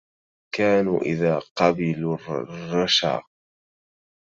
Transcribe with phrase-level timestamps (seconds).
[0.55, 3.23] كانوا إذا قبلوا الرشا